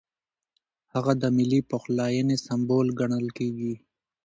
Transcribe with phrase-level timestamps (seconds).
[0.93, 3.73] هغه د ملي پخلاینې سمبول ګڼل کېږي.